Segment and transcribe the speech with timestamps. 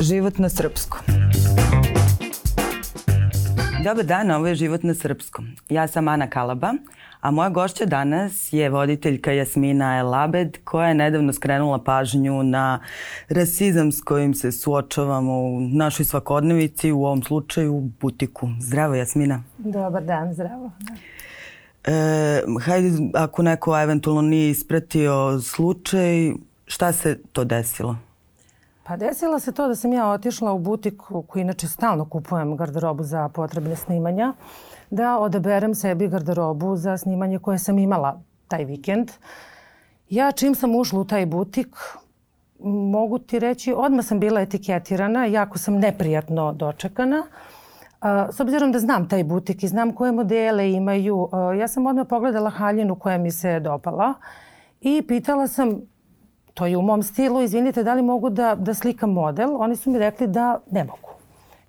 [0.00, 1.00] Život na srpskom.
[3.84, 5.46] Dobar dan, ovo je Život na srpskom.
[5.68, 6.72] Ja sam Ana Kalaba,
[7.20, 12.80] a moja gošća danas je voditeljka Jasmina Elabed koja je nedavno skrenula pažnju na
[13.28, 18.48] rasizam s kojim se suočavamo u našoj svakodnevici, u ovom slučaju u butiku.
[18.60, 19.42] Zdravo Jasmina.
[19.58, 20.70] Dobar dan, zdravo.
[21.84, 26.32] E, hajde, ako neko eventualno nije ispratio slučaj,
[26.66, 28.07] šta se to desilo?
[28.88, 33.04] Pa desilo se to da sam ja otišla u butik koji inače stalno kupujem garderobu
[33.04, 34.32] za potrebne snimanja,
[34.90, 39.10] da odaberem sebi garderobu za snimanje koje sam imala taj vikend.
[40.10, 41.76] Ja čim sam ušla u taj butik,
[42.64, 47.22] mogu ti reći, odmah sam bila etiketirana, jako sam neprijatno dočekana.
[48.32, 52.50] S obzirom da znam taj butik i znam koje modele imaju, ja sam odmah pogledala
[52.50, 54.14] haljinu koja mi se dopala
[54.80, 55.80] i pitala sam
[56.58, 59.56] to je u mom stilu, izvinite, da li mogu da, da slikam model?
[59.62, 61.14] Oni su mi rekli da ne mogu.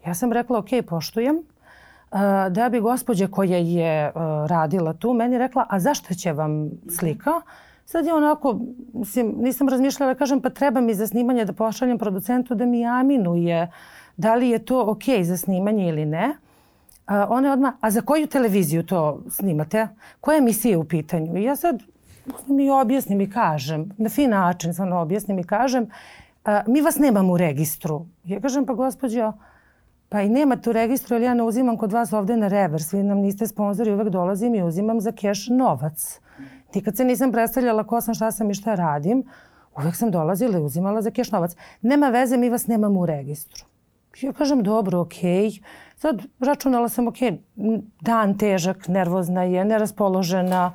[0.06, 1.36] Ja sam rekla, ok, poštujem.
[1.36, 2.20] Uh,
[2.50, 7.42] da bi gospođa koja je uh, radila tu meni rekla, a zašto će vam slika?
[7.86, 8.60] Sad je onako,
[8.94, 13.72] mislim, nisam razmišljala, kažem, pa treba mi za snimanje da pošaljem producentu da mi aminuje
[14.18, 16.30] da li je to ok za snimanje ili ne.
[16.30, 19.88] Uh, ona je odmah, a za koju televiziju to snimate?
[20.22, 21.38] Koja emisija je u pitanju?
[21.38, 21.84] I ja sad
[22.48, 25.90] mi objasnim i kažem, na fin način sam objasnim i kažem,
[26.46, 28.06] a, mi vas nemamo u registru.
[28.26, 29.34] Ja kažem, pa gospođo,
[30.10, 32.94] pa i nemate u registru, ali ja ne uzimam kod vas ovde na revers.
[32.94, 36.20] Vi nam niste sponzori, uvek dolazim i uzimam za keš novac.
[36.76, 39.24] Nikad se nisam predstavljala ko sam, šta sam i šta radim.
[39.78, 41.56] Uvek sam dolazila i uzimala za keš novac.
[41.82, 43.66] Nema veze, mi vas nemamo u registru.
[44.22, 45.50] Ja kažem, dobro, okej.
[45.50, 45.62] Okay.
[45.96, 50.74] Sad računala sam, okej, okay, dan težak, nervozna je, neraspoložena,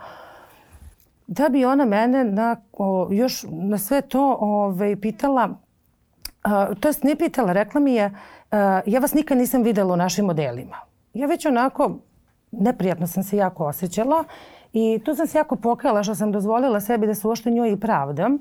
[1.27, 5.49] da bi ona mene na, o, još na sve to ovaj, pitala,
[6.43, 8.15] a, to jest ne pitala, rekla mi je,
[8.51, 10.77] a, ja vas nikad nisam videla u našim modelima.
[11.15, 11.99] Ja već onako,
[12.51, 14.25] neprijatno sam se jako osjećala
[14.73, 17.81] i tu sam se jako pokajala što sam dozvolila sebi da se uošte njoj i
[17.81, 18.39] pravdam.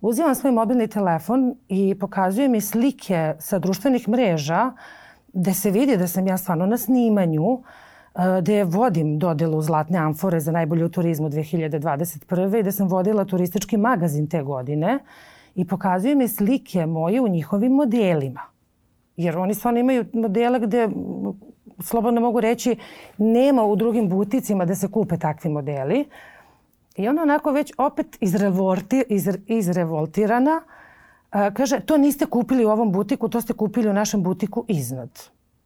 [0.00, 4.72] Uzimam svoj mobilni telefon i pokazuje mi slike sa društvenih mreža
[5.32, 7.60] gde se vidi da sam ja stvarno na snimanju, uh,
[8.14, 12.58] gde vodim dodelu Zlatne amfore za najbolje u turizmu 2021.
[12.58, 14.98] i da sam vodila turistički magazin te godine
[15.54, 18.40] i pokazuje mi slike moje u njihovim modelima.
[19.16, 20.88] Jer oni stvarno imaju modele gde,
[21.80, 22.76] slobodno mogu reći,
[23.18, 26.04] nema u drugim buticima da se kupe takvi modeli.
[26.96, 30.62] I ona onako već opet izrevolti, izre, izrevoltirana
[31.30, 35.10] kaže, to niste kupili u ovom butiku, to ste kupili u našem butiku iznad.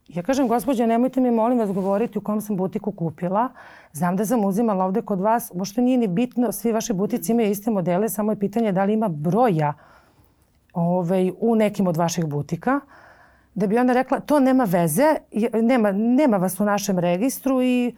[0.08, 3.48] Ja kažem, gospođa, nemojte mi molim vas govoriti u kom sam butiku kupila.
[3.92, 5.52] Znam da sam uzimala ovde kod vas.
[5.54, 8.92] Možda nije ni bitno, svi vaši butici imaju iste modele, samo je pitanje da li
[8.92, 9.74] ima broja
[10.72, 12.80] ovaj, u nekim od vaših butika.
[13.54, 15.14] Da bi ona rekla, to nema veze,
[15.62, 17.94] nema, nema vas u našem registru i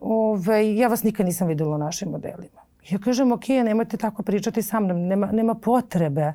[0.00, 2.60] ovaj, ja vas nikad nisam videla u našim modelima.
[2.90, 6.32] Ja kažem, ok, nemojte tako pričati sa mnom, nema, nema potrebe.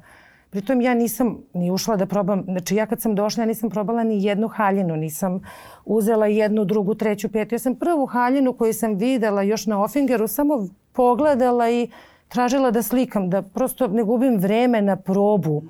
[0.49, 4.03] Pritom ja nisam ni ušla da probam, znači ja kad sam došla ja nisam probala
[4.03, 5.41] ni jednu haljinu, nisam
[5.85, 7.55] uzela jednu, drugu, treću, petu.
[7.55, 11.89] Ja sam prvu haljinu koju sam videla još na Offingeru samo pogledala i
[12.27, 15.63] tražila da slikam, da prosto ne gubim vreme na probu.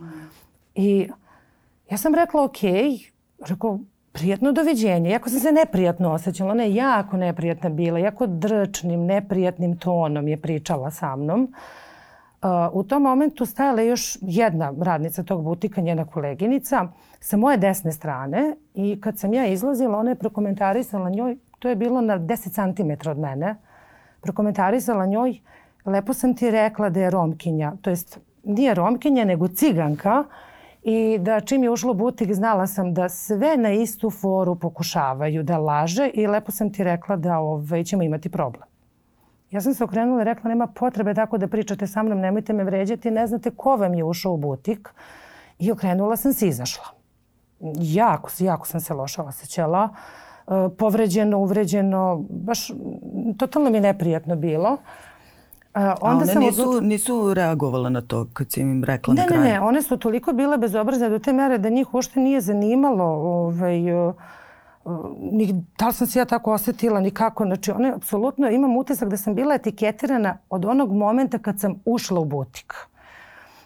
[0.75, 1.09] I
[1.91, 2.61] ja sam rekla ok,
[3.47, 3.79] rekao
[4.11, 5.09] prijatno doviđenje.
[5.09, 10.37] Jako sam se neprijatno osjećala, ona je jako neprijatna bila, jako drčnim, neprijatnim tonom je
[10.37, 11.43] pričala sa mnom.
[11.43, 11.88] Uh,
[12.73, 16.87] u tom momentu stajala još jedna radnica tog butika, njena koleginica,
[17.19, 21.75] sa moje desne strane i kad sam ja izlazila, ona je prokomentarisala njoj, to je
[21.75, 23.55] bilo na 10 cm od mene,
[24.21, 25.39] prokomentarisala njoj,
[25.85, 30.23] lepo sam ti rekla da je romkinja, to jest nije romkinja nego ciganka
[30.83, 35.57] i da čim je ušlo butik znala sam da sve na istu foru pokušavaju da
[35.57, 38.68] laže i lepo sam ti rekla da ovaj, ćemo imati problem.
[39.51, 42.63] Ja sam se okrenula i rekla nema potrebe tako da pričate sa mnom, nemojte me
[42.63, 44.89] vređati, ne znate ko vam je ušao u butik.
[45.59, 46.85] I okrenula sam se i izašla.
[47.79, 49.89] Jako, jako sam se loša osjećala.
[50.47, 52.71] E, povređeno, uvređeno, baš
[53.37, 54.77] totalno mi neprijatno bilo.
[55.75, 56.83] Uh, onda A one sam nisu, odluč...
[56.83, 59.43] nisu reagovala na to kad si im rekla ne, na kraju?
[59.43, 63.05] Ne, ne, one su toliko bile bezobrazne do te mere da njih uopšte nije zanimalo
[63.05, 64.13] ovaj, uh,
[65.31, 67.45] ni, da li sam se ja tako osetila, ni kako.
[67.45, 72.19] Znači, one, apsolutno imam utisak da sam bila etiketirana od onog momenta kad sam ušla
[72.19, 72.73] u butik.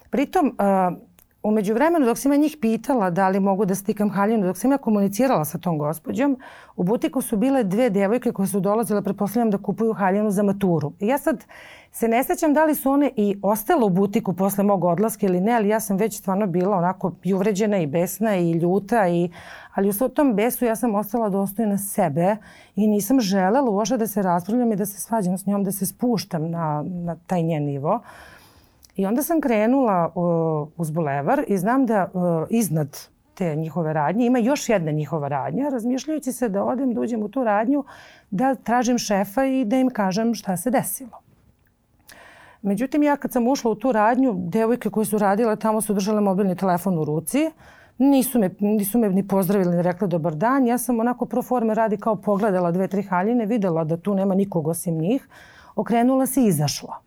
[0.10, 0.98] Pritom, uh,
[1.44, 4.72] Umeđu vremenu, dok sam ja njih pitala da li mogu da stikam haljinu, dok sam
[4.72, 6.38] ja komunicirala sa tom gospođom,
[6.76, 10.94] u butiku su bile dve devojke koje su dolazile, pretpostavljam, da kupuju haljinu za maturu.
[11.00, 11.44] I ja sad
[11.96, 15.42] se ne sećam da li su one i ostale u butiku posle mog odlaska ili
[15.42, 19.30] ne, ali ja sam već stvarno bila onako i uvređena i besna i ljuta, i,
[19.74, 22.38] ali u tom besu ja sam ostala dostojna sebe
[22.76, 25.86] i nisam želela uošte da se raspravljam i da se svađam s njom, da se
[25.86, 28.00] spuštam na, na taj njen nivo.
[28.96, 32.98] I onda sam krenula uh, uz bulevar i znam da uh, iznad
[33.34, 37.30] te njihove radnje ima još jedna njihova radnja, razmišljajući se da odem, da uđem u
[37.30, 37.84] tu radnju,
[38.32, 41.23] da tražim šefa i da im kažem šta se desilo.
[42.64, 46.22] Međutim, ja kad sam ušla u tu radnju, devojke koje su radile tamo su držale
[46.22, 47.52] mobilni telefon u ruci.
[47.98, 50.68] Nisu me, nisu me ni pozdravili, ni rekli dobar dan.
[50.68, 54.36] Ja sam onako pro forme radi kao pogledala dve, tri haljine, videla da tu nema
[54.36, 55.28] nikog osim njih.
[55.76, 56.98] Okrenula se i izašla.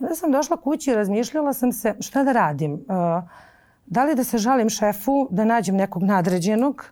[0.00, 2.72] Onda sam došla kući i razmišljala sam se šta da radim.
[2.72, 2.80] Uh,
[3.86, 6.84] da li da se žalim šefu, da nađem nekog nadređenog.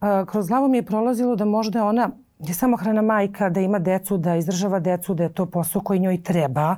[0.00, 2.10] Uh, kroz glavu mi je prolazilo da možda ona
[2.48, 6.22] je samohrana majka, da ima decu, da izdržava decu, da je to posao koji njoj
[6.22, 6.76] treba.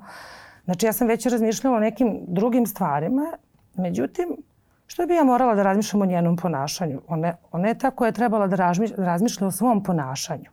[0.65, 3.33] Znači ja sam već razmišljala o nekim drugim stvarima.
[3.75, 4.37] Međutim,
[4.87, 7.01] što bi ja morala da razmišljam o njenom ponašanju?
[7.09, 8.57] Ona, ona je ta koja je trebala da
[8.97, 10.51] razmišlja o svom ponašanju.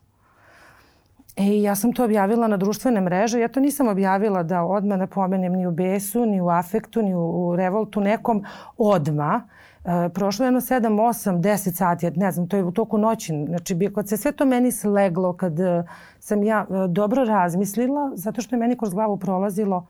[1.36, 3.40] E, ja sam to objavila na društvene mreže.
[3.40, 7.20] Ja to nisam objavila da odmah napomenem ni u besu, ni u afektu, ni u,
[7.20, 8.44] u revoltu nekom
[8.78, 9.42] odma.
[9.86, 13.46] E, prošlo je jedno 7, 8, 10 sati, ne znam, to je u toku noći.
[13.48, 15.84] Znači, kad se sve to meni sleglo, kad e,
[16.20, 19.88] sam ja e, dobro razmislila, zato što je meni kroz glavu prolazilo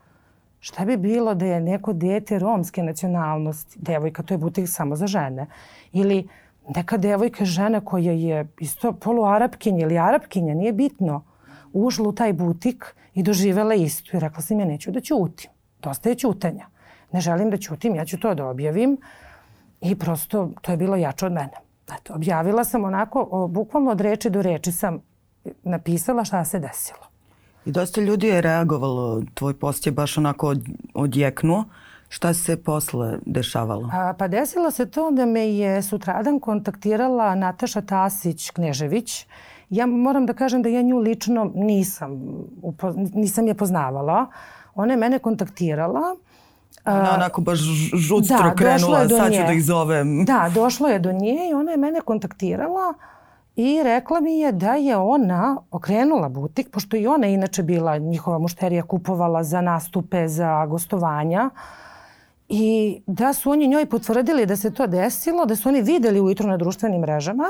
[0.60, 5.06] šta bi bilo da je neko dete romske nacionalnosti, devojka, to je butik samo za
[5.06, 5.46] žene,
[5.92, 6.28] ili
[6.76, 11.22] neka devojka žena koja je isto poluarapkinja ili arapkinja, nije bitno,
[11.72, 14.16] ušla u taj butik i doživela isto.
[14.16, 15.50] I rekla sam ja neću da ćutim.
[15.82, 16.66] Dosta je ćutanja.
[17.12, 18.98] Ne želim da ćutim, ja ću to da objavim.
[19.80, 21.52] I prosto to je bilo jače od mene.
[21.98, 25.02] Eto, objavila sam onako, o, bukvalno od reči do reči sam
[25.62, 27.00] napisala šta se desilo.
[27.64, 31.64] I dosta ljudi je reagovalo, tvoj post je baš onako od, odjeknuo.
[32.08, 33.90] Šta se posle dešavalo?
[33.92, 39.26] A, pa desilo se to da me je sutradan kontaktirala Nataša Tasić-Knežević
[39.70, 42.22] Ja moram da kažem da ja nju lično nisam,
[42.62, 44.26] upo, nisam je poznavala.
[44.74, 46.16] Ona je mene kontaktirala.
[46.84, 47.58] Ona onako baš
[47.94, 50.24] žustro da, krenula, sad ću da ih zovem.
[50.24, 52.94] Da, došlo je do nje i ona je mene kontaktirala
[53.56, 58.38] i rekla mi je da je ona okrenula butik, pošto i ona inače bila njihova
[58.38, 61.50] mušterija kupovala za nastupe, za gostovanja.
[62.48, 66.48] I da su oni njoj potvrdili da se to desilo, da su oni videli ujutro
[66.48, 67.44] na društvenim mrežama.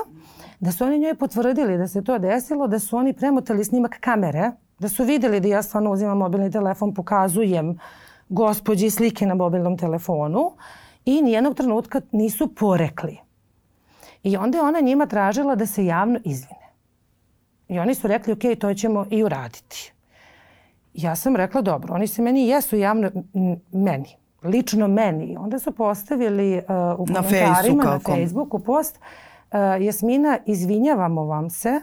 [0.61, 4.51] Da su oni njoj potvrdili da se to desilo, da su oni premotali snimak kamere,
[4.79, 7.79] da su videli da ja stvarno uzimam mobilni telefon, pokazujem
[8.31, 10.53] gospođi slike na mobilnom telefonu
[11.05, 13.19] i nijednog trenutka nisu porekli.
[14.23, 16.71] I onda je ona njima tražila da se javno izvine.
[17.69, 19.93] I oni su rekli, ok, to ćemo i uraditi.
[20.95, 23.11] Ja sam rekla, dobro, oni se meni jesu javno,
[23.73, 25.37] meni, lično meni.
[25.37, 26.65] Onda su postavili uh,
[26.99, 31.81] u na komentarima na Facebooku post uh, Jasmina, izvinjavamo vam se,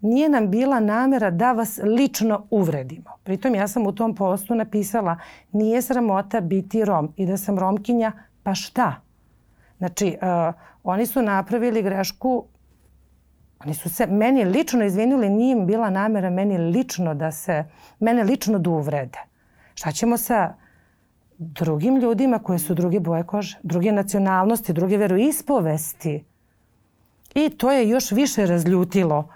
[0.00, 3.10] nije nam bila namera da vas lično uvredimo.
[3.24, 5.18] Pritom ja sam u tom postu napisala
[5.52, 8.12] nije sramota biti Rom i da sam Romkinja,
[8.42, 8.94] pa šta?
[9.78, 12.44] Znači, uh, oni su napravili grešku
[13.64, 17.64] Oni su se meni lično izvinuli, nije im bila namera meni lično da se,
[18.00, 19.18] mene lično da uvrede.
[19.74, 20.54] Šta ćemo sa
[21.38, 26.24] drugim ljudima koji su druge boje kože, druge nacionalnosti, druge veroispovesti?
[27.34, 29.28] I to je još više razljutilo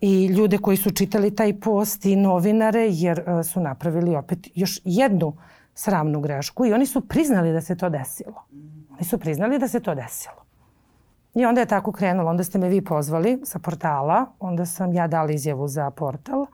[0.00, 4.80] i ljude koji su čitali taj post i novinare jer e, su napravili opet još
[4.84, 5.36] jednu
[5.74, 8.42] sramnu grešku i oni su priznali da se to desilo.
[8.90, 10.46] Oni su priznali da se to desilo.
[11.34, 12.30] I onda je tako krenulo.
[12.30, 16.46] Onda ste me vi pozvali sa portala, onda sam ja dala izjavu za portal,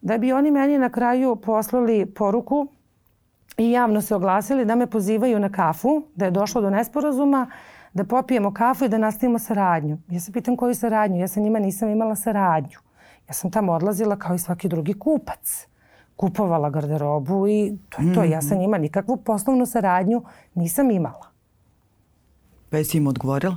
[0.00, 2.68] da bi oni meni na kraju poslali poruku
[3.56, 7.46] i javno se oglasili da me pozivaju na kafu, da je došlo do nesporazuma,
[7.98, 9.98] da popijemo kafu i da nastavimo saradnju.
[10.08, 11.20] Ja se pitam koju saradnju.
[11.20, 12.78] Ja sa njima nisam imala saradnju.
[13.28, 15.66] Ja sam tamo odlazila kao i svaki drugi kupac.
[16.16, 18.24] Kupovala garderobu i to je to.
[18.24, 18.60] Ja sa mhm.
[18.60, 20.22] njima nikakvu poslovnu saradnju
[20.54, 21.26] nisam imala.
[22.70, 23.56] Pa jesi im odgovorila?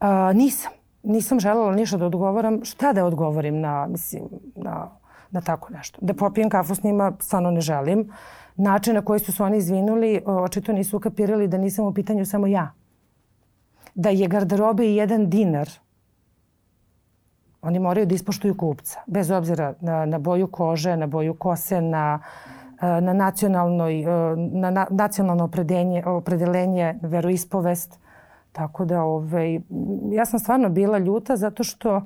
[0.00, 0.72] A, nisam.
[1.02, 2.64] Nisam želela ništa da odgovoram.
[2.64, 4.22] Šta da odgovorim na, mislim,
[4.56, 4.90] na,
[5.30, 5.98] na tako nešto?
[6.02, 8.12] Da popijem kafu s njima stvarno ne želim.
[8.56, 12.46] Način na koji su se oni izvinuli, očito nisu ukapirali da nisam u pitanju samo
[12.46, 12.81] ja
[13.94, 15.70] da je garderobe jedan dinar,
[17.62, 22.20] oni moraju da ispoštuju kupca, bez obzira na, na boju kože, na boju kose, na
[22.82, 24.04] na nacionalnoj,
[24.36, 27.98] na, na nacionalno opredeljenje, opredeljenje veroispovest.
[28.52, 29.60] Tako da ovaj,
[30.12, 32.02] ja sam stvarno bila ljuta zato što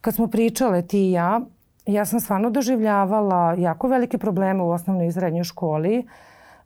[0.00, 1.40] kad smo pričale ti i ja,
[1.86, 6.06] ja sam stvarno doživljavala jako velike probleme u osnovnoj i srednjoj školi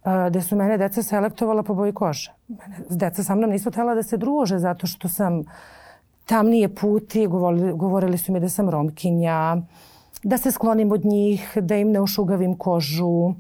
[0.05, 2.33] gde su mene deca selektovala po boji kože.
[2.49, 5.43] Mene, deca sa mnom nisu tela da se druže zato što sam
[6.27, 9.57] tamnije puti, govorili, govorili su mi da sam romkinja,
[10.23, 13.35] da se sklonim od njih, da im ne ošugavim kožu,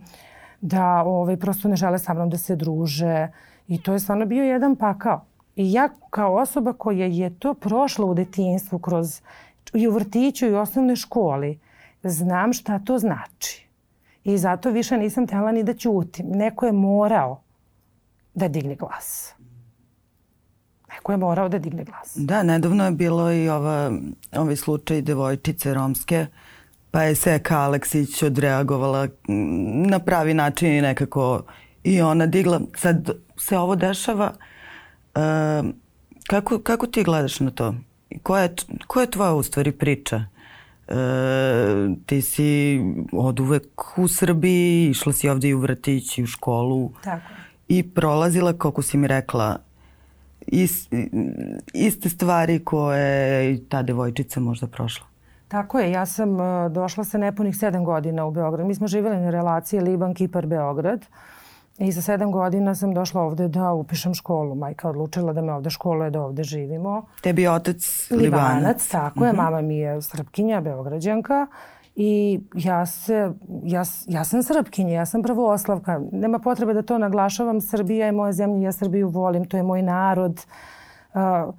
[0.60, 3.28] da ovaj, prosto ne žele sa mnom da se druže.
[3.68, 5.24] I to je stvarno bio jedan pakao.
[5.56, 9.20] I ja kao osoba koja je to prošla u detinstvu kroz
[9.74, 11.58] i u vrtiću i u osnovnoj školi,
[12.02, 13.69] znam šta to znači.
[14.24, 16.26] I zato više nisam tela ni da ćutim.
[16.28, 17.42] Neko je morao
[18.34, 19.34] da digne glas.
[20.88, 22.16] Neko je morao da digne glas.
[22.16, 23.92] Da, nedavno je bilo i ova,
[24.36, 26.26] ovaj slučaj devojčice romske,
[26.90, 29.08] pa je Seka Aleksić odreagovala
[29.88, 31.42] na pravi način i nekako
[31.84, 32.60] i ona digla.
[32.76, 34.32] Sad se ovo dešava.
[35.14, 35.70] Uh,
[36.26, 37.74] kako, kako ti gledaš na to?
[38.22, 38.54] Koja je,
[38.86, 40.24] koja je tvoja u stvari priča?
[40.90, 40.94] E,
[42.06, 42.80] ti si
[43.12, 46.92] od uvek u Srbiji, išla si ovde i u vrtić i u školu.
[47.04, 47.26] Tako.
[47.68, 49.56] I prolazila, kako si mi rekla,
[50.46, 50.88] is,
[51.72, 55.06] iste stvari koje je ta devojčica možda prošla.
[55.48, 58.66] Tako je, ja sam e, došla sa nepunih sedam godina u Beograd.
[58.66, 61.06] Mi smo živjeli na relaciji Liban, Kipar, Beograd.
[61.80, 64.54] I za sedam godina sam došla ovde da upišem školu.
[64.54, 67.02] Majka odlučila da me ovde školuje, da ovde živimo.
[67.22, 68.54] Tebi je otac Libanac.
[68.54, 69.32] Libanac, tako je.
[69.32, 69.40] Mhm.
[69.40, 69.44] -huh.
[69.44, 71.46] Mama mi je srpkinja, beograđanka.
[71.96, 73.32] I ja, se,
[73.64, 76.00] ja, ja sam srpkinja, ja sam pravoslavka.
[76.12, 77.60] Nema potrebe da to naglašavam.
[77.60, 80.40] Srbija je moja zemlja, ja Srbiju volim, to je moj narod.
[81.14, 81.54] Uh,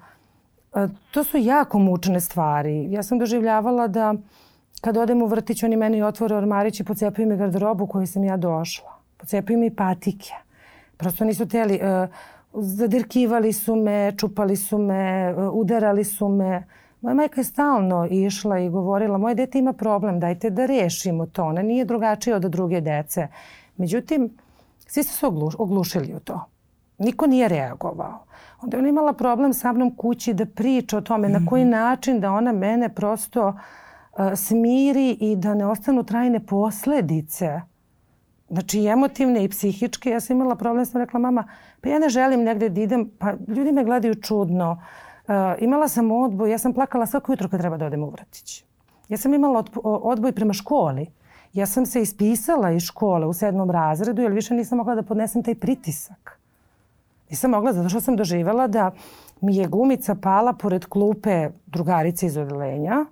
[0.84, 2.92] uh, to su jako mučne stvari.
[2.92, 4.14] Ja sam doživljavala da
[4.82, 8.38] kad odem u vrtić, oni meni otvore ormarić i pocepaju mi garderobu koju sam ja
[8.38, 10.34] došla pocepaju mi patike.
[10.98, 12.10] Prosto nisu teli, uh,
[12.54, 16.64] zadirkivali su me, čupali su me, uh, udarali su me.
[17.02, 21.44] Moja majka je stalno išla i govorila, moje dete ima problem, dajte da rešimo to.
[21.44, 23.28] Ona nije drugačija od druge dece.
[23.78, 24.30] Međutim,
[24.88, 26.46] svi su se ogluš, oglušili u to.
[26.98, 28.24] Niko nije reagovao.
[28.62, 31.40] Onda je ona imala problem sa mnom kući da priča o tome mm -hmm.
[31.40, 31.72] na koji mhm.
[31.72, 33.56] način da ona mene prosto uh,
[34.36, 37.62] smiri i da ne ostanu trajne posledice
[38.52, 40.10] Znači i emotivne i psihičke.
[40.10, 41.44] Ja sam imala problem, sam rekla mama,
[41.82, 44.72] pa ja ne želim negde da idem, pa ljudi me gledaju čudno.
[45.28, 48.64] Uh, imala sam odboj, ja sam plakala svako jutro kad treba da odem u vratić.
[49.10, 51.08] Ja sam imala odboj prema školi.
[51.54, 55.44] Ja sam se ispisala iz škole u sedmom razredu jer više nisam mogla da podnesem
[55.44, 56.40] taj pritisak.
[57.30, 58.92] Nisam mogla zato što sam doživela da
[59.42, 63.06] mi je gumica pala pored klupe drugarice iz odelenja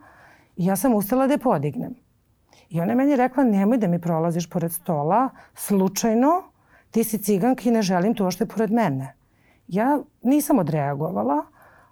[0.58, 1.96] i ja sam ustala da je podignem.
[2.70, 6.44] I ona je meni rekla, nemoj da mi prolaziš pored stola, slučajno,
[6.92, 9.14] ti si ciganka i ne želim to što je pored mene.
[9.68, 11.44] Ja nisam odreagovala,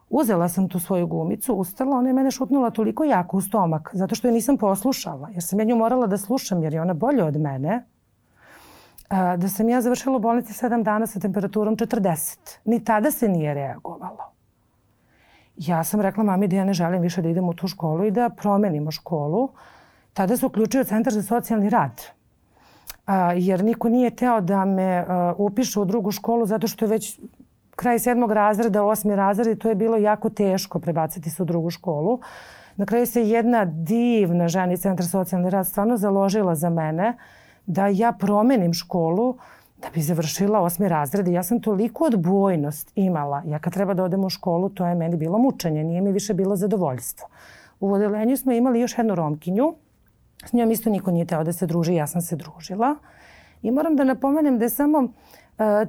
[0.09, 4.15] uzela sam tu svoju gumicu, ustala, ona je mene šutnula toliko jako u stomak, zato
[4.15, 7.25] što je nisam poslušala, jer sam ja nju morala da slušam, jer je ona bolja
[7.25, 7.85] od mene,
[9.09, 12.57] da sam ja završila u bolnici 7 dana sa temperaturom 40.
[12.65, 14.31] Ni tada se nije reagovalo.
[15.57, 18.11] Ja sam rekla mami da ja ne želim više da idem u tu školu i
[18.11, 19.49] da promenimo školu.
[20.17, 22.01] Tada se uključio Centar za socijalni rad.
[23.05, 26.89] A, jer niko nije teo da me a, upiše u drugu školu zato što je
[26.89, 27.19] već
[27.75, 31.69] kraj sedmog razreda, osmi razred i to je bilo jako teško prebaciti se u drugu
[31.69, 32.19] školu.
[32.75, 37.17] Na kraju se jedna divna žena iz Centra socijalni rad stvarno založila za mene
[37.65, 39.37] da ja promenim školu
[39.81, 43.43] da bi završila osmi razred ja sam toliko odbojnost imala.
[43.45, 46.33] Ja kad treba da odem u školu, to je meni bilo mučenje, nije mi više
[46.33, 47.27] bilo zadovoljstvo.
[47.79, 49.75] U odelenju smo imali još jednu romkinju
[50.47, 52.95] S njom isto niko nije teo da se druži, ja sam se družila.
[53.61, 55.09] I moram da napomenem da je samo uh,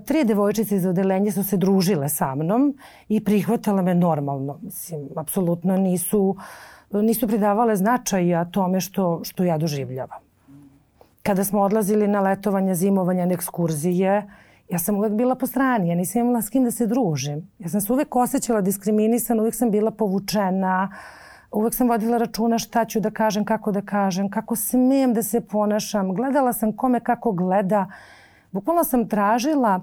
[0.05, 2.75] tri devojčice iz odelenja su se družile sa mnom
[3.09, 4.59] i prihvatale me normalno.
[4.63, 6.37] Mislim, apsolutno nisu,
[6.91, 10.19] nisu pridavale značaja tome što, što ja doživljavam.
[11.23, 14.23] Kada smo odlazili na letovanje, zimovanje, na ekskurzije,
[14.69, 17.51] ja sam uvek bila po strani, ja nisam imala s kim da se družim.
[17.59, 22.59] Ja sam se uvek osjećala diskriminisana, uvek sam bila povučena, uh, Uvek sam vodila računa
[22.59, 26.15] šta ću da kažem, kako da kažem, kako smijem da se ponašam.
[26.15, 27.87] Gledala sam kome kako gleda.
[28.53, 29.81] Bukvalno sam tražila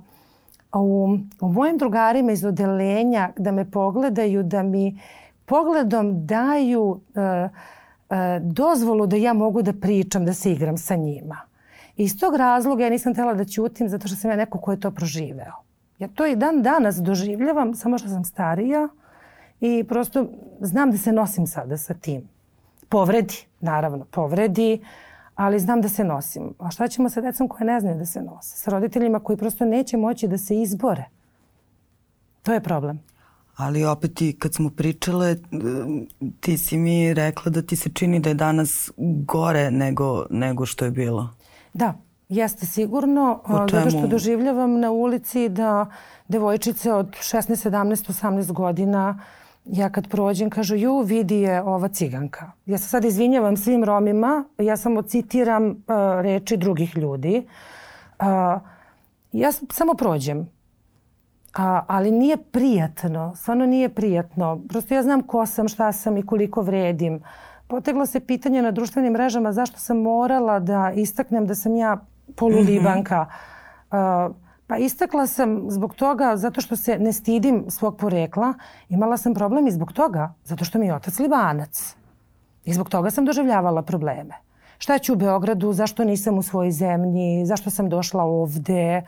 [0.73, 4.99] u, u mojim drugarima iz odelenja da me pogledaju, da mi
[5.45, 6.99] pogledom daju uh,
[8.09, 11.39] uh, dozvolu da ja mogu da pričam, da se igram sa njima.
[11.97, 14.71] I iz tog razloga ja nisam tela da ćutim zato što sam ja neko ko
[14.71, 15.53] je to proživeo.
[15.99, 18.87] Ja to i dan danas doživljavam, samo što sam starija,
[19.61, 20.27] i prosto
[20.61, 22.29] znam da se nosim sada sa tim.
[22.89, 24.81] Povredi, naravno, povredi,
[25.35, 26.53] ali znam da se nosim.
[26.59, 28.57] A šta ćemo sa decom koje ne znaju da se nose?
[28.57, 31.05] Sa roditeljima koji prosto neće moći da se izbore.
[32.43, 32.99] To je problem.
[33.55, 35.35] Ali opet i kad smo pričale,
[36.39, 38.91] ti si mi rekla da ti se čini da je danas
[39.25, 41.29] gore nego, nego što je bilo.
[41.73, 41.93] Da,
[42.29, 43.41] jeste sigurno.
[43.71, 45.85] Zato što doživljavam na ulici da
[46.27, 49.19] devojčice od 16, 17, 18 godina
[49.65, 52.51] ja kad prođem kažu ju vidi je ova ciganka.
[52.65, 55.75] Ja se sad izvinjavam svim Romima, ja samo citiram uh,
[56.21, 57.47] reči drugih ljudi.
[58.19, 58.25] Uh,
[59.31, 60.55] ja samo prođem
[61.55, 64.61] A, ali nije prijatno, stvarno nije prijatno.
[64.69, 67.21] Prosto ja znam ko sam, šta sam i koliko vredim.
[67.67, 71.97] Poteglo se pitanje na društvenim mrežama zašto sam morala da istaknem da sam ja
[72.35, 73.23] polulibanka.
[73.23, 74.27] Mm -hmm.
[74.29, 74.35] uh,
[74.67, 78.53] pa istakla sam zbog toga zato što se ne stidim svog porekla.
[78.89, 81.95] Imala sam problem i zbog toga zato što mi je otac libanac.
[82.65, 84.33] I zbog toga sam doživljavala probleme.
[84.77, 89.03] Šta ću u Beogradu, zašto nisam u svojoj zemlji, zašto sam došla ovde.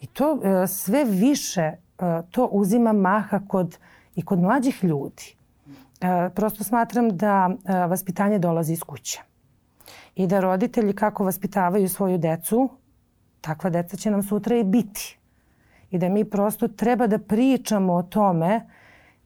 [0.00, 1.76] I to e, sve više e,
[2.30, 3.78] to uzima maha kod,
[4.14, 5.36] i kod mlađih ljudi.
[6.00, 7.50] E, prosto smatram da
[7.88, 9.22] vaspitanje dolazi iz kuće.
[10.14, 12.68] I da roditelji kako vaspitavaju svoju decu,
[13.40, 15.18] takva deca će nam sutra i biti.
[15.90, 18.60] I da mi prosto treba da pričamo o tome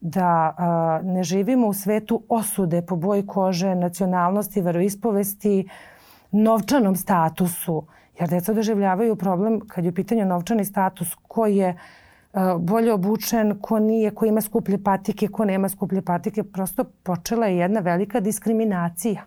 [0.01, 5.69] da a, ne živimo u svetu osude po boji kože, nacionalnosti, veroispovesti,
[6.31, 7.83] novčanom statusu,
[8.21, 11.77] Jer deca doživljavaju problem kad je u pitanju novčani status, ko je
[12.59, 16.43] bolje obučen, ko nije, ko ima skuplje patike, ko nema skuplje patike.
[16.43, 19.23] Prosto počela je jedna velika diskriminacija.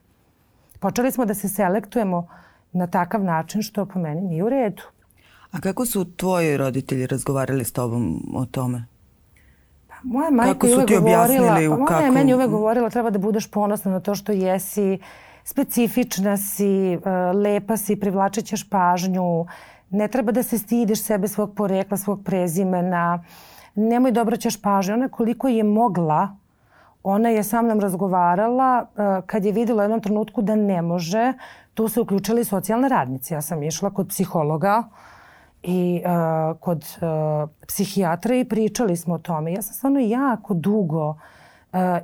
[0.79, 2.27] Počeli smo da se selektujemo
[2.77, 4.81] na takav način što po meni nije u redu.
[5.51, 8.85] A kako su tvoji roditelji razgovarali s tobom o tome?
[9.87, 12.03] Pa, moja majka kako su ti objasnili govorila, pa moja kako...
[12.03, 14.99] je meni uvek govorila treba da budeš ponosna na to što jesi,
[15.43, 16.99] specifična si, e,
[17.33, 19.45] lepa si, privlačećeš pažnju,
[19.89, 23.23] ne treba da se stidiš sebe svog porekla, svog prezimena,
[23.75, 24.93] nemoj da obraćaš pažnju.
[24.93, 26.37] Ona koliko je mogla,
[27.03, 31.33] ona je sa mnom razgovarala e, kad je videla u jednom trenutku da ne može,
[31.77, 33.33] tu se uključili socijalne radnice.
[33.33, 34.83] Ja sam išla kod psihologa
[35.63, 39.53] i uh, kod uh, psihijatra i pričali smo o tome.
[39.53, 41.17] Ja sam stvarno jako dugo uh,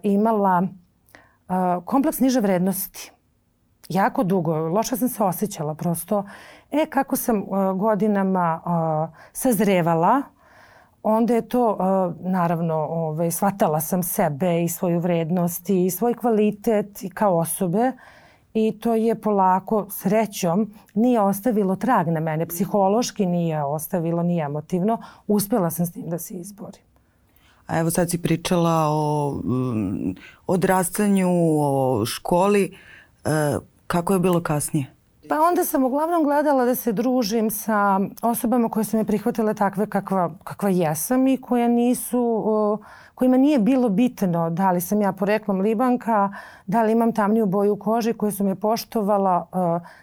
[0.03, 3.11] imala uh, kompleks niže vrednosti
[3.89, 6.23] jako dugo, loše sam se osjećala prosto.
[6.71, 10.21] E, kako sam uh, godinama uh, sazrevala,
[11.03, 17.03] onda je to, uh, naravno, ovaj, shvatala sam sebe i svoju vrednost i svoj kvalitet
[17.03, 17.91] i kao osobe
[18.53, 22.45] i to je polako, srećom, nije ostavilo trag na mene.
[22.45, 24.97] Psihološki nije ostavilo, nije emotivno.
[25.27, 26.81] Uspela sam s tim da se izborim.
[27.67, 30.15] A evo sad si pričala o um,
[30.47, 32.77] odrastanju, o školi.
[33.25, 34.85] Uh, Kako je bilo kasnije?
[35.29, 39.85] Pa onda sam uglavnom gledala da se družim sa osobama koje su me prihvatile takve
[39.89, 42.43] kakva, kakva jesam i koje nisu,
[43.15, 46.33] kojima nije bilo bitno da li sam ja poreklom Libanka,
[46.67, 49.47] da li imam tamniju boju kože koje su me poštovala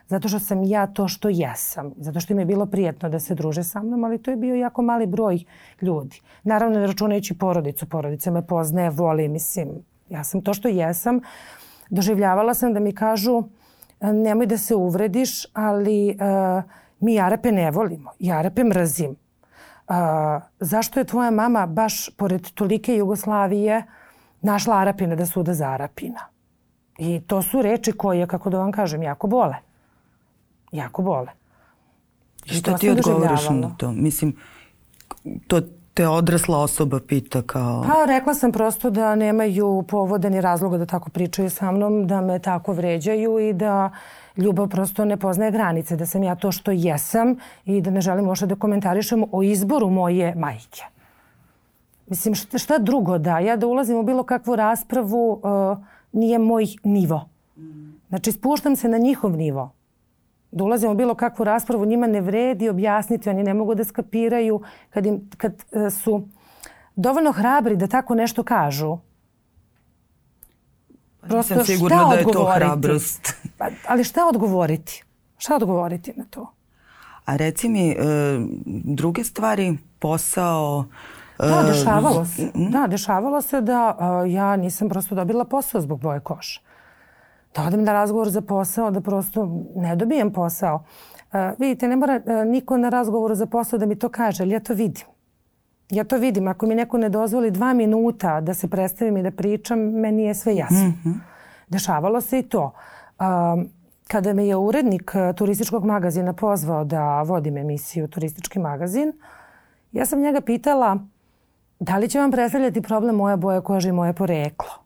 [0.07, 1.93] zato što sam ja to što jesam.
[1.97, 4.55] Zato što im je bilo prijetno da se druže sa mnom, ali to je bio
[4.55, 5.45] jako mali broj
[5.81, 6.21] ljudi.
[6.43, 7.89] Naravno, ne računajući porodicu.
[7.89, 9.69] Porodica me poznaje, voli, mislim,
[10.09, 11.21] ja sam to što jesam.
[11.91, 13.43] Doživljavala sam da mi kažu
[14.01, 16.63] nemoj da se uvrediš, ali uh,
[17.01, 18.11] mi Arape ne volimo.
[18.19, 19.11] I Arape mrazim.
[19.11, 19.97] Uh,
[20.61, 23.83] zašto je tvoja mama baš pored tolike Jugoslavije
[24.43, 26.21] našla Arapina da suda za Arapina?
[26.99, 29.57] I to su reči koje, kako da vam kažem, jako bole.
[30.73, 31.29] Jako bole.
[32.45, 33.93] I šta ti odgovoriš na to?
[33.93, 34.37] Mislim,
[35.47, 35.61] to
[35.95, 37.83] te odrasla osoba pita kao...
[37.87, 42.21] Pa rekla sam prosto da nemaju povoda ni razloga da tako pričaju sa mnom, da
[42.21, 43.91] me tako vređaju i da
[44.37, 48.25] ljubav prosto ne poznaje granice, da sam ja to što jesam i da ne želim
[48.25, 50.83] možda da komentarišem o izboru moje majke.
[52.07, 53.39] Mislim, šta, šta drugo da?
[53.39, 55.79] Ja da ulazim u bilo kakvu raspravu uh,
[56.13, 57.29] nije moj nivo.
[58.09, 59.80] Znači, spuštam se na njihov nivo
[60.53, 64.61] da ulazimo u bilo kakvu raspravu, njima ne vredi objasniti, oni ne mogu da skapiraju
[64.91, 66.29] kad, im, kad e, su
[66.97, 68.99] dovoljno hrabri da tako nešto kažu.
[71.21, 73.35] Pa Prosto Nisam sigurna da je to hrabrost.
[73.59, 75.05] Pa, ali šta odgovoriti?
[75.39, 76.53] Šta odgovoriti na to?
[77.25, 77.97] A reci mi, e,
[78.85, 80.85] druge stvari, posao...
[81.39, 82.51] E, da, dešavalo se.
[82.55, 83.97] Da, dešavalo se da
[84.29, 86.70] ja nisam prosto dobila posao zbog boje koša
[87.55, 90.75] da odem na razgovor za posao, da prosto ne dobijem posao.
[90.75, 94.53] Uh, vidite, ne mora uh, niko na razgovoru za posao da mi to kaže, ali
[94.53, 95.07] ja to vidim.
[95.91, 96.49] Ja to vidim.
[96.49, 100.35] Ako mi neko ne dozvoli dva minuta da se predstavim i da pričam, meni je
[100.35, 100.89] sve jasno.
[100.89, 101.15] Mm -hmm.
[101.69, 102.73] Dešavalo se i to.
[103.19, 103.27] Uh,
[104.09, 109.13] kada me je urednik turističkog magazina pozvao da vodim emisiju Turistički magazin,
[109.93, 110.99] ja sam njega pitala
[111.81, 114.80] da li će vam predstavljati problem moja boja kože i moje poreklo.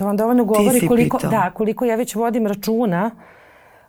[0.00, 3.10] To vam dovoljno govori koliko, da, koliko ja već vodim računa.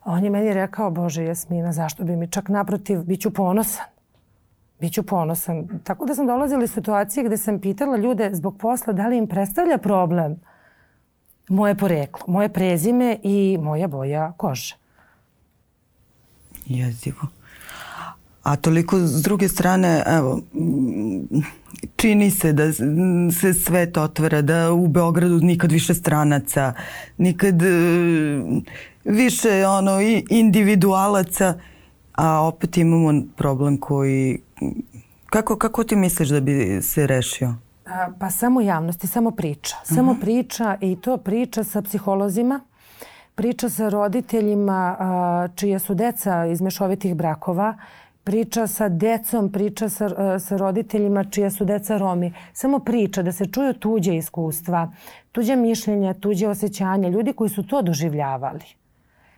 [0.05, 3.85] On je meni rekao, Bože Jasmina, zašto bi mi čak naprotiv, bit ću ponosan.
[4.79, 5.67] Biću ponosan.
[5.83, 9.27] Tako da sam dolazila iz situacije gde sam pitala ljude zbog posla da li im
[9.27, 10.41] predstavlja problem
[11.49, 14.75] moje poreklo, moje prezime i moja boja kože.
[16.65, 17.27] Jezivo.
[18.43, 20.41] A toliko s druge strane, evo,
[21.95, 22.73] čini se da
[23.41, 26.73] se svet otvara, da u Beogradu nikad više stranaca,
[27.17, 27.65] nikad e,
[29.05, 29.97] više ono
[30.29, 31.53] individualaca,
[32.13, 34.39] a opet imamo problem koji...
[35.25, 37.55] Kako, kako ti misliš da bi se rešio?
[38.19, 39.75] Pa samo javnosti, samo priča.
[39.83, 40.21] Samo uh mhm.
[40.21, 40.21] -huh.
[40.21, 42.59] priča i to priča sa psiholozima,
[43.35, 44.97] priča sa roditeljima
[45.55, 47.77] čije su deca iz mešovitih brakova,
[48.23, 52.33] priča sa decom, priča sa, sa roditeljima čije su deca Romi.
[52.53, 54.91] Samo priča da se čuju tuđe iskustva,
[55.31, 58.65] tuđe mišljenja, tuđe osjećanja, ljudi koji su to doživljavali.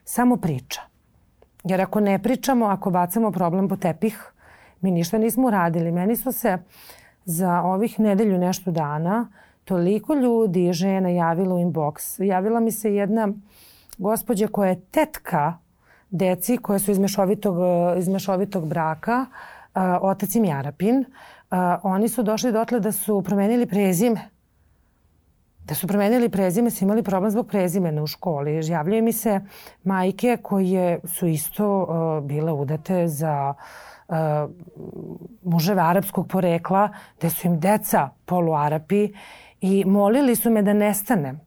[0.03, 0.81] Samo priča.
[1.63, 4.33] Jer ako ne pričamo, ako bacamo problem po tepih,
[4.81, 5.91] mi ništa nismo uradili.
[5.91, 6.57] Meni su se
[7.25, 9.27] za ovih nedelju nešto dana
[9.65, 12.23] toliko ljudi, žena javila u inbox.
[12.23, 13.27] Javila mi se jedna
[13.97, 15.53] gospođa koja je tetka
[16.13, 17.57] deci koje su iz mešovitog,
[17.97, 19.25] iz mešovitog braka,
[20.01, 21.05] otac im Jarapin.
[21.83, 24.29] Oni su došli dotle da su promenili prezime.
[25.65, 28.59] Da su promenili prezime, su imali problem zbog prezimena u školi.
[28.67, 29.41] Javljaju mi se
[29.83, 33.53] majke koje su isto bile udate za
[35.43, 39.13] muževe arapskog porekla, gde su im deca poluarapi
[39.61, 41.39] i molili su me da nestanem,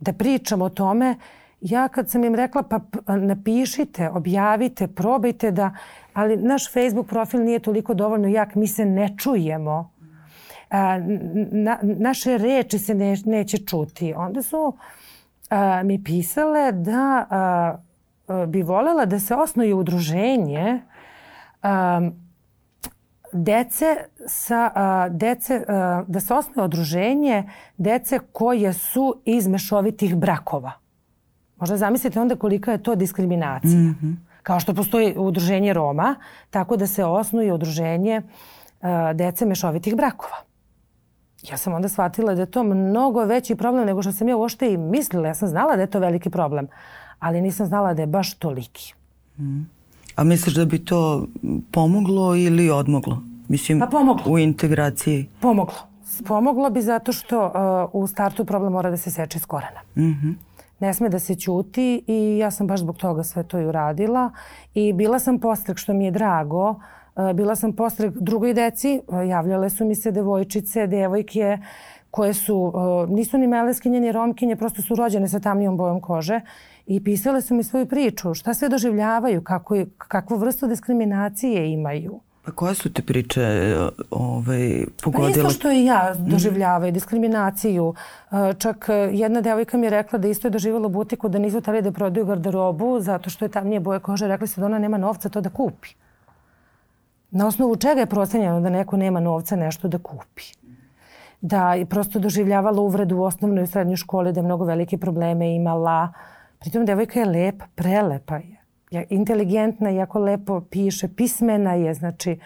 [0.00, 1.16] da pričam o tome
[1.62, 2.80] ja kad sam im rekla pa
[3.16, 5.74] napišite, objavite, probajte da,
[6.14, 9.92] ali naš Facebook profil nije toliko dovoljno jak, mi se ne čujemo.
[10.70, 10.98] A,
[11.50, 14.14] na, naše reči se ne, neće čuti.
[14.16, 14.76] Onda su
[15.50, 17.76] a, mi pisale da a,
[18.28, 20.80] a, bi volela da se osnoje udruženje
[21.62, 22.00] a,
[23.32, 23.96] dece
[24.26, 27.44] sa a, dece a, da se osnoje udruženje
[27.76, 30.81] dece koje su iz mešovitih brakova.
[31.62, 33.78] Možda zamislite onda kolika je to diskriminacija.
[33.78, 34.14] Mm -hmm.
[34.42, 36.14] Kao što postoji udruženje Roma,
[36.50, 40.36] tako da se osnuje udruženje uh, dece mešovitih brakova.
[41.50, 44.72] Ja sam onda shvatila da je to mnogo veći problem nego što sam ja uošte
[44.72, 45.28] i mislila.
[45.28, 46.66] Ja sam znala da je to veliki problem,
[47.18, 48.94] ali nisam znala da je baš toliki.
[49.38, 49.62] Mm.
[50.16, 51.26] A misliš da bi to
[51.72, 53.22] pomoglo ili odmoglo?
[53.48, 54.32] Mislim, pa pomoglo.
[54.32, 55.28] u integraciji?
[55.40, 55.78] Pomoglo.
[56.26, 59.80] Pomoglo bi zato što uh, u startu problem mora da se seče iz korana.
[59.96, 60.34] Mm -hmm
[60.82, 64.30] ne sme da se ćuti i ja sam baš zbog toga sve to i uradila.
[64.74, 66.74] I bila sam postrek što mi je drago
[67.16, 71.58] e, bila sam postrek drugoj deci e, javljale su mi se devojčice devojke
[72.10, 76.40] koje su e, nisu ni meleskinje ni romkinje prosto su rođene sa tamnijom bojom kože
[76.86, 82.52] i pisale su mi svoju priču šta sve doživljavaju kako, kakvu vrstu diskriminacije imaju Pa
[82.52, 83.76] koje su te priče
[84.10, 85.32] ovaj, pogodile?
[85.32, 86.94] Pa isto što i ja doživljavaju, mm.
[86.94, 87.94] diskriminaciju.
[88.32, 91.60] E, čak e, jedna devojka mi je rekla da isto je doživjela butiku da nisu
[91.60, 94.28] tali da prodaju garderobu zato što je tamnije boje kože.
[94.28, 95.88] Rekli su da ona nema novca to da kupi.
[97.30, 100.42] Na osnovu čega je procenjeno da neko nema novca nešto da kupi?
[101.40, 105.54] Da je prosto doživljavala uvredu u osnovnoj i srednjoj školi, da je mnogo velike probleme
[105.54, 106.12] imala.
[106.58, 108.61] Pritom devojka je lepa, prelepa je
[109.10, 112.38] inteligentna, jako lepo piše, pismena je, znači,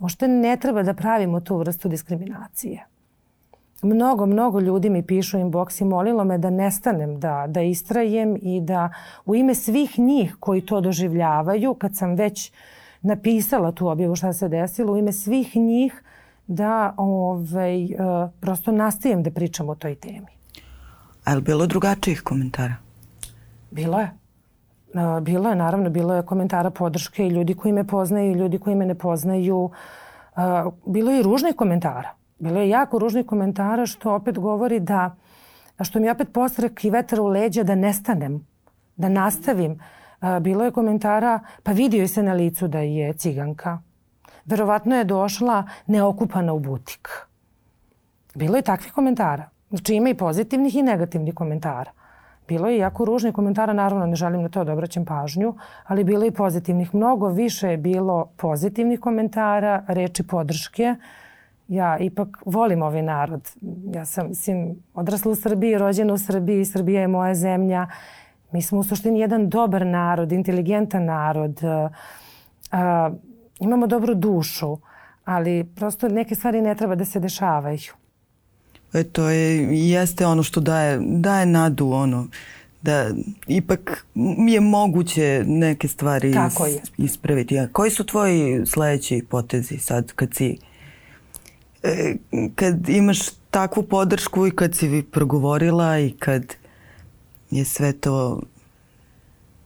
[0.00, 2.86] ošte ne treba da pravimo tu vrstu diskriminacije.
[3.82, 8.60] Mnogo, mnogo ljudi mi pišu inbox i molilo me da nestanem, da, da istrajem i
[8.60, 8.90] da
[9.26, 12.52] u ime svih njih koji to doživljavaju, kad sam već
[13.02, 16.02] napisala tu objavu šta se desilo, u ime svih njih
[16.46, 17.90] da ovaj, uh,
[18.40, 20.26] prosto nastajem da pričam o toj temi.
[21.24, 22.74] A je li bilo drugačijih komentara?
[23.70, 24.17] Bilo je.
[25.22, 28.76] Bilo je, naravno, bilo je komentara podrške i ljudi koji me poznaju i ljudi koji
[28.76, 29.70] me ne poznaju.
[30.86, 32.10] Bilo je i ružnih komentara.
[32.38, 35.16] Bilo je jako ružnih komentara što opet govori da,
[35.80, 38.46] što mi opet postrek i vetar u leđa da nestanem,
[38.96, 39.78] da nastavim.
[40.40, 43.78] Bilo je komentara, pa vidio se na licu da je ciganka.
[44.44, 47.08] Verovatno je došla neokupana u butik.
[48.34, 49.50] Bilo je takvih komentara.
[49.70, 51.90] Znači ima i pozitivnih i negativnih komentara.
[52.48, 56.22] Bilo je jako ružnih komentara, naravno ne želim na to da obraćam pažnju, ali bilo
[56.22, 56.94] je i pozitivnih.
[56.94, 60.94] Mnogo više je bilo pozitivnih komentara, reči podrške.
[61.68, 63.50] Ja ipak volim ovaj narod.
[63.94, 67.86] Ja sam, mislim, odrasla u Srbiji, rođena u Srbiji, Srbija je moja zemlja.
[68.52, 71.88] Mi smo u suštini jedan dobar narod, inteligentan narod, a,
[72.72, 73.10] a,
[73.60, 74.78] imamo dobru dušu,
[75.24, 78.07] ali prosto neke stvari ne treba da se dešavaju.
[78.92, 82.28] E, to je, jeste ono što daje, daje nadu, ono,
[82.82, 83.10] da
[83.46, 84.06] ipak
[84.48, 86.82] je moguće neke stvari Tako is, je.
[86.98, 87.58] ispraviti.
[87.58, 90.58] A koji su tvoji sledeći potezi sad kad si
[91.82, 92.14] e,
[92.54, 93.18] kad imaš
[93.50, 96.54] takvu podršku i kad si progovorila i kad
[97.50, 98.42] je sve to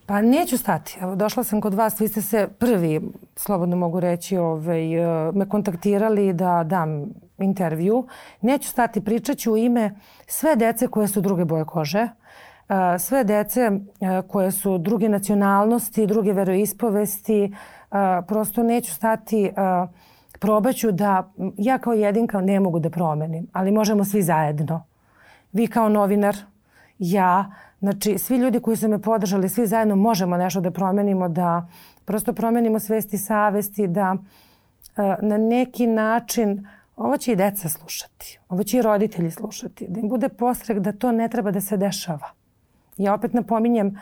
[0.05, 0.97] Pa neću stati.
[1.01, 3.01] Evo, došla sam kod vas, vi ste se prvi,
[3.35, 7.05] slobodno mogu reći, ovaj, e, me kontaktirali da dam
[7.37, 8.07] intervju.
[8.41, 9.95] Neću stati, pričat ću ime
[10.27, 12.09] sve dece koje su druge boje kože, e,
[12.99, 13.71] sve dece e,
[14.27, 17.55] koje su druge nacionalnosti, druge veroispovesti.
[18.27, 19.51] Prosto neću stati,
[20.39, 24.85] probaću da, ja kao jedinka ne mogu da promenim, ali možemo svi zajedno.
[25.51, 26.35] Vi kao novinar,
[27.11, 27.51] ja,
[27.83, 31.67] Znači, svi ljudi koji su me podržali, svi zajedno možemo nešto da promenimo, da
[32.05, 34.15] prosto promenimo svesti savesti, da
[34.97, 39.99] e, na neki način ovo će i deca slušati, ovo će i roditelji slušati, da
[39.99, 42.29] im bude postrek da to ne treba da se dešava.
[42.97, 43.99] Ja opet napominjem,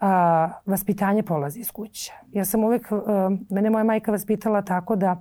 [0.00, 2.12] a, vaspitanje polazi iz kuće.
[2.32, 5.20] Ja sam uvek, a, mene moja majka vaspitala tako da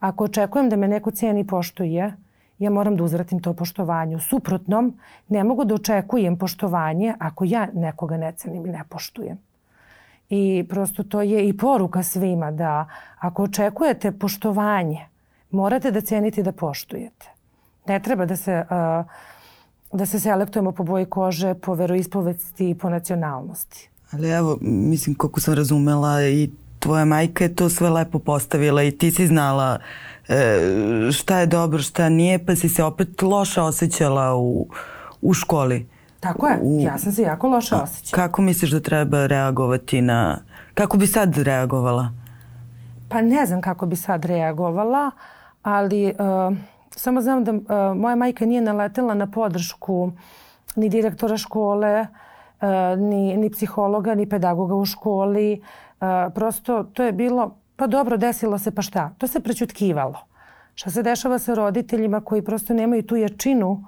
[0.00, 2.16] ako očekujem da me neko cijeni i poštuje,
[2.62, 4.16] ja moram da uzvratim to poštovanje.
[4.16, 4.94] U suprotnom,
[5.28, 9.38] ne mogu da očekujem poštovanje ako ja nekoga ne cenim i ne poštujem.
[10.30, 12.86] I prosto to je i poruka svima da
[13.18, 15.06] ako očekujete poštovanje,
[15.50, 17.32] morate da cenite i da poštujete.
[17.86, 18.64] Ne treba da se,
[19.92, 23.88] da se selektujemo po boji kože, po veroispovesti i po nacionalnosti.
[24.12, 26.50] Ali evo, mislim, koliko sam razumela i
[26.82, 29.78] tvoja majka je to sve lepo postavila i ti si znala
[30.28, 34.66] e, šta je dobro, šta nije, pa si se opet loše osjećala u,
[35.22, 35.86] u školi.
[36.20, 38.22] Tako je, u, ja sam se jako loše osjećala.
[38.22, 40.38] Kako misliš da treba reagovati na...
[40.74, 42.12] Kako bi sad reagovala?
[43.08, 45.10] Pa ne znam kako bi sad reagovala,
[45.62, 46.56] ali uh,
[46.90, 50.12] samo znam da uh, moja majka nije naletela na podršku
[50.76, 52.68] ni direktora škole, uh,
[52.98, 55.62] ni, ni psihologa, ni pedagoga u školi.
[56.02, 59.14] Uh, prosto to je bilo pa dobro, desilo se, pa šta?
[59.18, 60.18] To se prećutkivalo.
[60.74, 63.84] Šta se dešava sa roditeljima koji prosto nemaju tu jačinu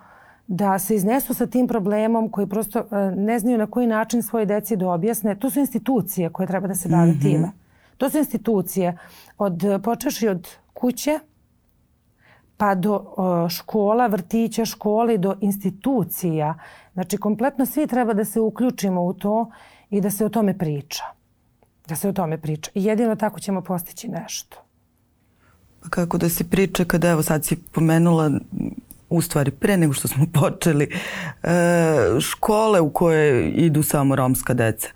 [0.47, 4.47] da se iznesu sa tim problemom, koji prosto uh, ne znaju na koji način svoje
[4.47, 5.35] deci da objasne.
[5.35, 7.23] To su institucije koje treba da se bave mm -hmm.
[7.23, 7.51] time.
[7.97, 8.99] To su institucije
[9.39, 11.19] od, počeši od kuće,
[12.57, 16.55] pa do uh, škola, vrtića, škole, do institucija.
[16.93, 19.51] Znači, kompletno svi treba da se uključimo u to
[19.91, 21.05] i da se o tome priča
[21.87, 22.71] da se o tome priča.
[22.75, 24.57] I jedino tako ćemo postići nešto.
[25.83, 28.31] Pa kako da se priča kada evo sad si pomenula
[29.11, 30.89] u stvari pre nego što smo počeli
[31.43, 34.89] e, škole u koje idu samo romska deca.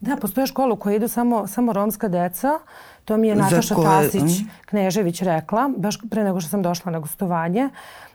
[0.00, 2.58] Da, postoje škole u koje idu samo, samo romska deca.
[3.04, 3.86] To mi je Nataša koje...
[3.86, 4.48] Tasić mm.
[4.66, 7.68] Knežević rekla, baš pre nego što sam došla na gostovanje,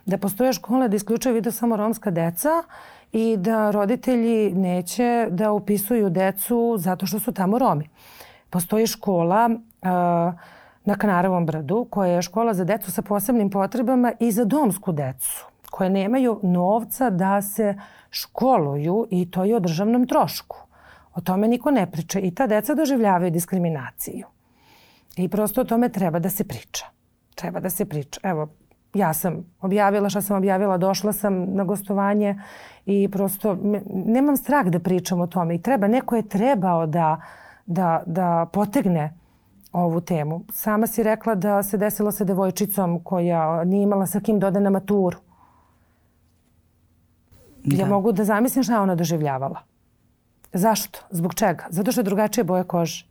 [0.06, 2.50] da postoje škole da isključaju idu samo romska deca
[3.16, 7.88] i da roditelji neće da upisuju decu zato što su tamo Romi.
[8.50, 9.88] Postoji škola uh,
[10.84, 15.46] na Kanarovom brdu koja je škola za decu sa posebnim potrebama i za domsku decu
[15.70, 17.74] koje nemaju novca da se
[18.10, 20.56] školuju i to je o državnom trošku.
[21.14, 24.26] O tome niko ne priča i ta deca doživljavaju diskriminaciju.
[25.16, 26.86] I prosto o tome treba da se priča.
[27.34, 28.20] Treba da se priča.
[28.22, 28.48] Evo,
[28.94, 32.42] ja sam objavila šta sam objavila, došla sam na gostovanje
[32.86, 33.58] i prosto
[33.94, 37.20] nemam strah da pričam o tome i treba, neko je trebao da,
[37.66, 39.12] da, da potegne
[39.72, 40.44] ovu temu.
[40.52, 44.60] Sama si rekla da se desilo sa devojčicom koja nije imala sa kim da ode
[44.60, 45.18] na maturu.
[47.64, 47.76] Da.
[47.76, 49.60] Ja mogu da zamislim šta ona doživljavala.
[50.52, 50.98] Zašto?
[51.10, 51.66] Zbog čega?
[51.70, 53.06] Zato što je drugačije boje kože.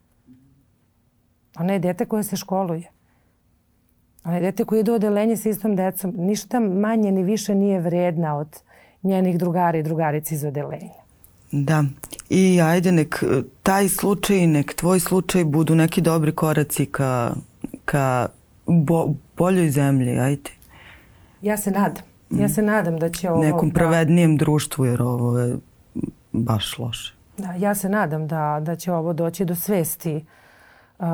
[1.60, 2.95] Ona je dete koje se školuje.
[4.34, 6.14] Je dete koje ide u odelenje sa istom decom.
[6.18, 8.62] Ništa manje ni više nije vredna od
[9.04, 11.06] njenih drugara i drugarica iz odelenja.
[11.52, 11.84] Da.
[12.30, 13.24] I ajde nek
[13.64, 17.34] taj slučaj, nek tvoj slučaj budu neki dobri koraci ka,
[17.86, 18.28] ka
[18.66, 20.50] bo, boljoj zemlji, ajde.
[21.42, 22.04] Ja se nadam.
[22.30, 23.44] Ja se nadam da će ovo...
[23.44, 25.58] Nekom da- pravednijem da, društvu, jer ovo je
[26.32, 27.16] baš loše.
[27.38, 30.26] Da, ja se nadam da, da će ovo doći do svesti
[31.00, 31.06] uh,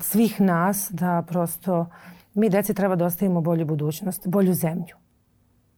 [0.00, 1.86] svih nas, da prosto
[2.34, 4.96] mi deci treba da ostavimo bolju budućnost, bolju zemlju.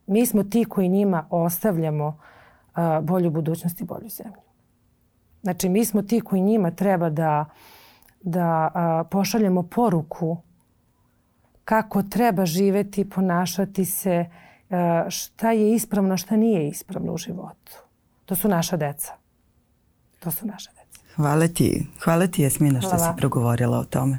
[0.06, 2.18] Mi smo ti koji njima ostavljamo
[3.02, 4.42] bolju budućnost i bolju zemlju.
[5.42, 7.44] Znači, mi smo ti koji njima treba da,
[8.22, 10.36] da uh, pošaljemo poruku
[11.64, 14.26] kako treba živeti, ponašati se,
[15.08, 17.72] šta je ispravno, šta nije ispravno u životu.
[18.24, 19.12] To su naša deca.
[20.20, 21.00] To su naše deca.
[21.16, 21.86] Hvala ti.
[22.04, 23.12] Hvala ti Jasmina što Hvala.
[23.12, 24.18] si progovorila o tome.